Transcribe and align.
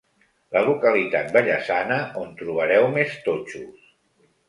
La 0.55 0.63
localitat 0.67 1.29
vallesana 1.37 2.01
on 2.25 2.35
trobareu 2.43 2.91
més 2.99 3.17
totxos. 3.31 3.97